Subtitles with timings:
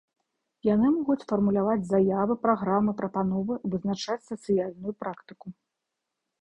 [0.67, 5.47] Яны могуць фармуляваць заявы, праграмы, прапановы, вызначаць сацыяльную практыку.